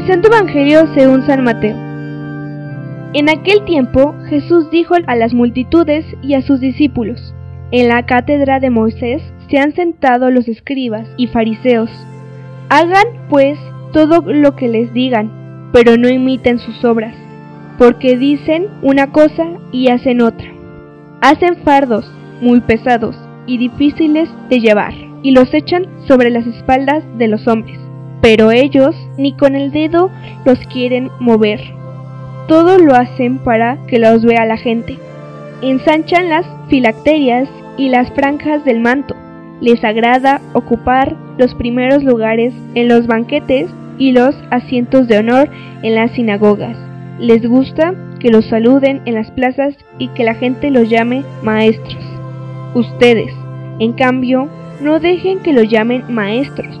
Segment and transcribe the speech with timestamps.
[0.00, 1.76] Del Santo Evangelio según San Mateo.
[3.12, 7.34] En aquel tiempo Jesús dijo a las multitudes y a sus discípulos,
[7.70, 9.20] En la cátedra de Moisés
[9.50, 11.90] se han sentado los escribas y fariseos.
[12.70, 13.58] Hagan, pues,
[13.92, 17.14] todo lo que les digan, pero no imiten sus obras,
[17.76, 20.50] porque dicen una cosa y hacen otra.
[21.20, 27.28] Hacen fardos muy pesados y difíciles de llevar, y los echan sobre las espaldas de
[27.28, 27.89] los hombres
[28.20, 30.10] pero ellos ni con el dedo
[30.44, 31.60] los quieren mover.
[32.48, 34.98] Todo lo hacen para que los vea la gente.
[35.62, 39.14] Ensanchan las filacterias y las franjas del manto.
[39.60, 45.50] Les agrada ocupar los primeros lugares en los banquetes y los asientos de honor
[45.82, 46.76] en las sinagogas.
[47.18, 51.98] Les gusta que los saluden en las plazas y que la gente los llame maestros.
[52.74, 53.32] Ustedes,
[53.78, 54.48] en cambio,
[54.80, 56.80] no dejen que los llamen maestros,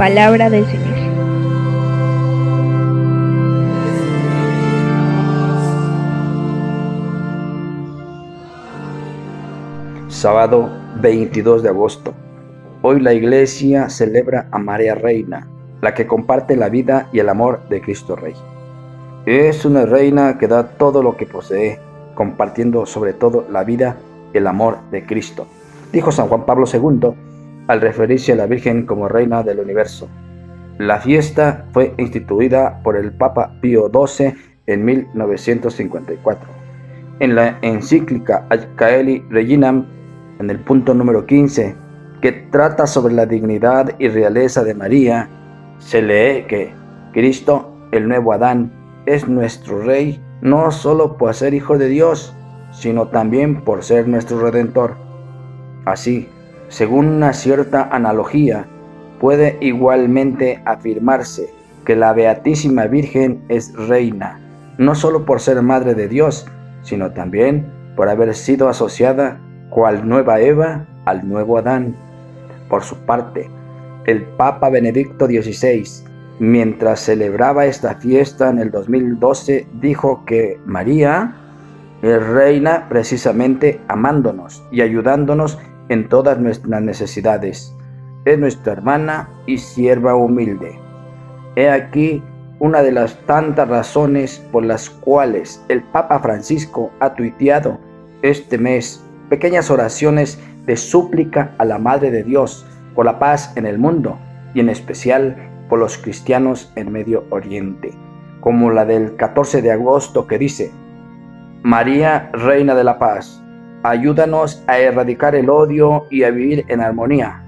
[0.00, 0.96] Palabra del Señor.
[10.08, 10.70] Sábado
[11.02, 12.14] 22 de agosto.
[12.80, 15.46] Hoy la iglesia celebra a María Reina,
[15.82, 18.32] la que comparte la vida y el amor de Cristo Rey.
[19.26, 21.78] Es una reina que da todo lo que posee,
[22.14, 23.98] compartiendo sobre todo la vida
[24.32, 25.46] y el amor de Cristo.
[25.92, 27.29] Dijo San Juan Pablo II
[27.70, 30.08] al referirse a la Virgen como reina del universo.
[30.78, 34.34] La fiesta fue instituida por el Papa Pío XII
[34.66, 36.48] en 1954.
[37.20, 39.86] En la encíclica Caeli Reginam,
[40.40, 41.76] en el punto número 15,
[42.20, 45.28] que trata sobre la dignidad y realeza de María,
[45.78, 46.72] se lee que
[47.12, 48.72] Cristo, el nuevo Adán,
[49.06, 52.34] es nuestro Rey no solo por ser Hijo de Dios,
[52.72, 54.96] sino también por ser nuestro Redentor.
[55.84, 56.28] Así,
[56.70, 58.64] según una cierta analogía,
[59.18, 61.52] puede igualmente afirmarse
[61.84, 64.38] que la Beatísima Virgen es reina,
[64.78, 66.46] no solo por ser madre de Dios,
[66.82, 67.66] sino también
[67.96, 71.96] por haber sido asociada cual nueva Eva al nuevo Adán.
[72.68, 73.50] Por su parte,
[74.06, 75.84] el Papa Benedicto XVI,
[76.38, 81.34] mientras celebraba esta fiesta en el 2012, dijo que María
[82.00, 85.58] es reina precisamente amándonos y ayudándonos
[85.90, 87.76] en todas nuestras necesidades.
[88.24, 90.78] Es nuestra hermana y sierva humilde.
[91.56, 92.22] He aquí
[92.60, 97.78] una de las tantas razones por las cuales el Papa Francisco ha tuiteado
[98.22, 103.66] este mes pequeñas oraciones de súplica a la Madre de Dios por la paz en
[103.66, 104.18] el mundo
[104.54, 105.36] y en especial
[105.68, 107.92] por los cristianos en Medio Oriente,
[108.40, 110.70] como la del 14 de agosto que dice,
[111.62, 113.42] María, Reina de la Paz,
[113.82, 117.42] ayúdanos a erradicar el odio y a vivir en armonía.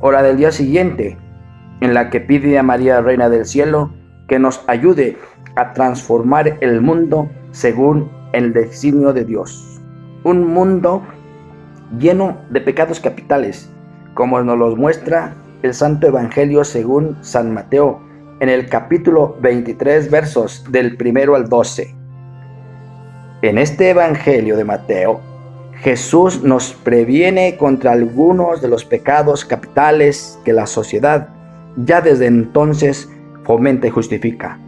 [0.00, 1.18] Hora del día siguiente,
[1.80, 3.90] en la que pide a María, Reina del Cielo,
[4.28, 5.16] que nos ayude
[5.56, 9.80] a transformar el mundo según el designio de Dios.
[10.24, 11.02] Un mundo
[11.98, 13.70] lleno de pecados capitales,
[14.14, 18.00] como nos los muestra el Santo Evangelio según San Mateo
[18.40, 21.94] en el capítulo 23 versos del primero al 12.
[23.42, 25.20] En este Evangelio de Mateo
[25.80, 31.28] Jesús nos previene contra algunos de los pecados capitales que la sociedad
[31.76, 33.08] ya desde entonces
[33.44, 34.58] fomenta y justifica.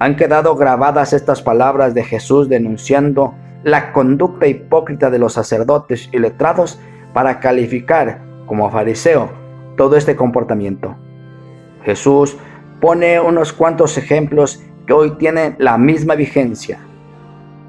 [0.00, 6.18] Han quedado grabadas estas palabras de Jesús denunciando la conducta hipócrita de los sacerdotes y
[6.18, 6.80] letrados
[7.14, 9.30] para calificar como fariseo
[9.76, 10.96] todo este comportamiento.
[11.84, 12.36] Jesús
[12.80, 16.80] pone unos cuantos ejemplos que hoy tienen la misma vigencia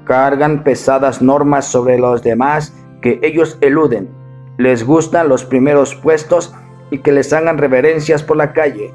[0.04, 4.08] cargan pesadas normas sobre los demás que ellos eluden.
[4.56, 6.54] Les gustan los primeros puestos
[6.90, 8.92] y que les hagan reverencias por la calle.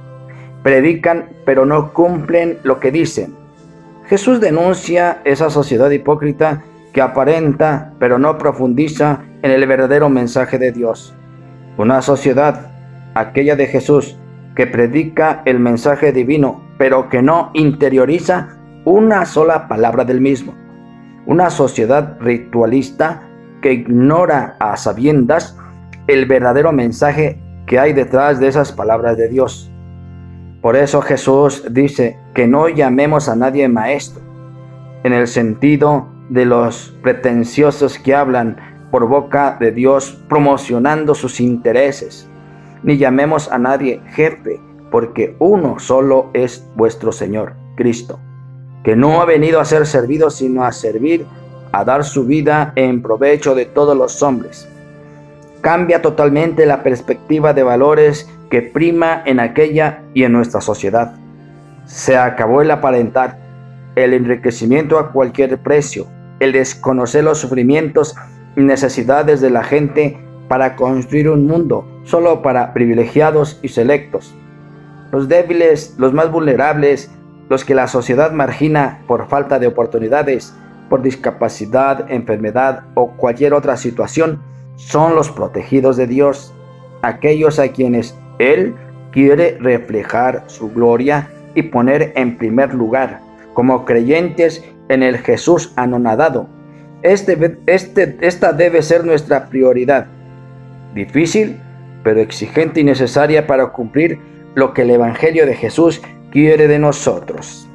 [0.64, 3.36] Predican pero no cumplen lo que dicen.
[4.06, 6.64] Jesús denuncia esa sociedad hipócrita
[6.94, 11.14] que aparenta pero no profundiza en el verdadero mensaje de Dios.
[11.78, 12.72] Una sociedad,
[13.14, 14.18] aquella de Jesús,
[14.56, 20.56] que predica el mensaje divino pero que no interioriza una sola palabra del mismo
[21.30, 23.22] una sociedad ritualista
[23.62, 25.56] que ignora a sabiendas
[26.08, 29.72] el verdadero mensaje que hay detrás de esas palabras de Dios.
[30.60, 34.24] Por eso Jesús dice que no llamemos a nadie maestro,
[35.04, 38.58] en el sentido de los pretenciosos que hablan
[38.90, 42.28] por boca de Dios promocionando sus intereses,
[42.82, 44.60] ni llamemos a nadie jefe,
[44.90, 48.20] porque uno solo es vuestro Señor, Cristo,
[48.90, 51.24] que no ha venido a ser servido, sino a servir,
[51.72, 54.68] a dar su vida en provecho de todos los hombres.
[55.62, 61.14] Cambia totalmente la perspectiva de valores que prima en aquella y en nuestra sociedad.
[61.86, 63.38] Se acabó el aparentar,
[63.96, 66.08] el enriquecimiento a cualquier precio,
[66.40, 68.16] el desconocer los sufrimientos
[68.56, 74.34] y necesidades de la gente para construir un mundo solo para privilegiados y selectos.
[75.12, 77.12] Los débiles, los más vulnerables,
[77.50, 80.56] los que la sociedad margina por falta de oportunidades,
[80.90, 84.42] por discapacidad, enfermedad o cualquier otra situación,
[84.76, 86.54] son los protegidos de Dios,
[87.02, 88.76] aquellos a quienes Él
[89.12, 93.20] quiere reflejar su gloria y poner en primer lugar,
[93.54, 96.48] como creyentes en el Jesús anonadado.
[97.02, 100.08] Este, este, esta debe ser nuestra prioridad.
[100.94, 101.58] Difícil,
[102.04, 104.20] pero exigente y necesaria para cumplir
[104.56, 107.68] lo que el Evangelio de Jesús quiere de nosotros.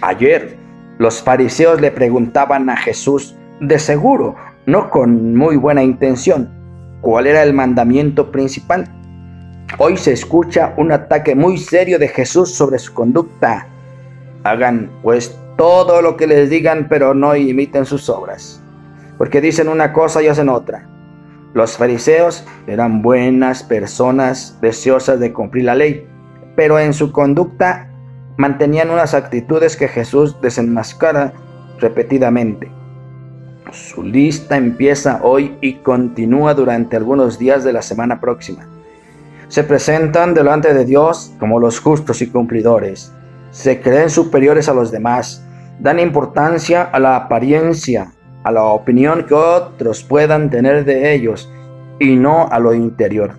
[0.00, 0.56] Ayer,
[0.98, 4.36] los fariseos le preguntaban a Jesús, de seguro,
[4.66, 6.50] no con muy buena intención,
[7.00, 8.86] cuál era el mandamiento principal.
[9.78, 13.66] Hoy se escucha un ataque muy serio de Jesús sobre su conducta.
[14.42, 18.62] Hagan pues todo lo que les digan, pero no imiten sus obras,
[19.18, 20.88] porque dicen una cosa y hacen otra.
[21.54, 26.06] Los fariseos eran buenas personas deseosas de cumplir la ley,
[26.56, 27.88] pero en su conducta
[28.36, 31.32] mantenían unas actitudes que Jesús desenmascara
[31.78, 32.70] repetidamente.
[33.72, 38.68] Su lista empieza hoy y continúa durante algunos días de la semana próxima.
[39.48, 43.12] Se presentan delante de Dios como los justos y cumplidores.
[43.50, 45.44] Se creen superiores a los demás.
[45.80, 48.12] Dan importancia a la apariencia,
[48.44, 51.50] a la opinión que otros puedan tener de ellos
[51.98, 53.34] y no a lo interior.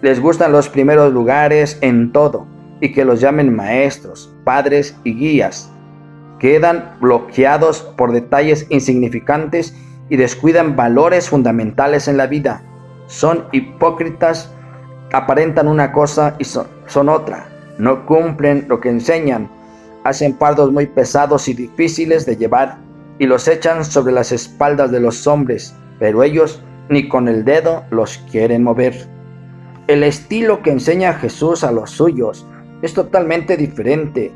[0.00, 2.51] Les gustan los primeros lugares en todo
[2.82, 5.70] y que los llamen maestros, padres y guías.
[6.40, 9.72] Quedan bloqueados por detalles insignificantes
[10.10, 12.64] y descuidan valores fundamentales en la vida.
[13.06, 14.52] Son hipócritas,
[15.12, 17.46] aparentan una cosa y son, son otra.
[17.78, 19.48] No cumplen lo que enseñan.
[20.02, 22.78] Hacen pardos muy pesados y difíciles de llevar
[23.20, 27.84] y los echan sobre las espaldas de los hombres, pero ellos ni con el dedo
[27.90, 29.06] los quieren mover.
[29.86, 32.44] El estilo que enseña Jesús a los suyos
[32.82, 34.32] es totalmente diferente.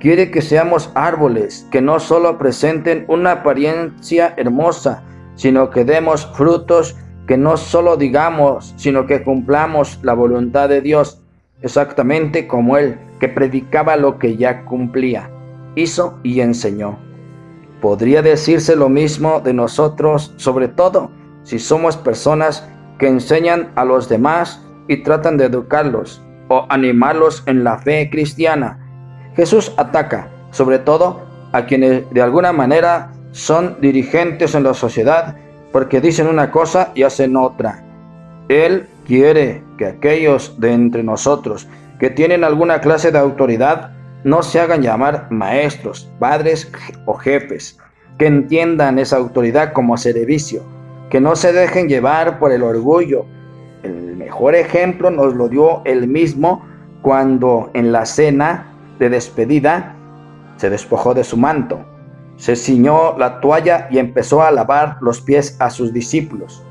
[0.00, 5.02] Quiere que seamos árboles que no solo presenten una apariencia hermosa,
[5.36, 11.20] sino que demos frutos que no solo digamos, sino que cumplamos la voluntad de Dios,
[11.62, 15.30] exactamente como Él, que predicaba lo que ya cumplía,
[15.76, 16.98] hizo y enseñó.
[17.80, 21.10] Podría decirse lo mismo de nosotros, sobre todo
[21.44, 22.66] si somos personas
[22.98, 28.78] que enseñan a los demás y tratan de educarlos o animarlos en la fe cristiana.
[29.36, 35.36] Jesús ataca, sobre todo, a quienes de alguna manera son dirigentes en la sociedad
[35.72, 37.84] porque dicen una cosa y hacen otra.
[38.48, 41.68] Él quiere que aquellos de entre nosotros
[42.00, 43.92] que tienen alguna clase de autoridad
[44.24, 46.70] no se hagan llamar maestros, padres
[47.06, 47.78] o jefes,
[48.18, 50.62] que entiendan esa autoridad como servicio,
[51.10, 53.24] que no se dejen llevar por el orgullo.
[53.82, 56.64] El mejor ejemplo nos lo dio él mismo
[57.02, 58.66] cuando en la cena
[58.98, 59.96] de despedida
[60.56, 61.80] se despojó de su manto,
[62.36, 66.62] se ciñó la toalla y empezó a lavar los pies a sus discípulos.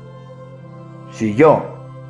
[1.10, 1.64] Si yo,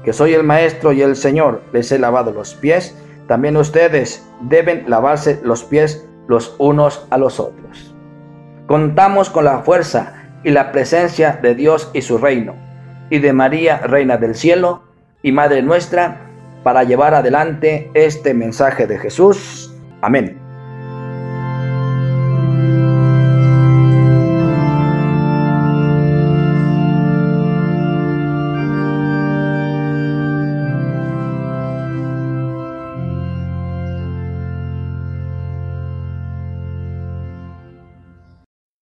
[0.04, 4.84] que soy el Maestro y el Señor, les he lavado los pies, también ustedes deben
[4.88, 7.94] lavarse los pies los unos a los otros.
[8.66, 10.14] Contamos con la fuerza
[10.44, 12.54] y la presencia de Dios y su reino,
[13.08, 14.82] y de María, Reina del Cielo
[15.22, 16.30] y Madre nuestra,
[16.62, 19.74] para llevar adelante este mensaje de Jesús.
[20.02, 20.39] Amén.